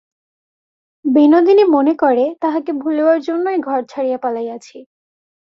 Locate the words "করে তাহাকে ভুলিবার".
1.95-3.19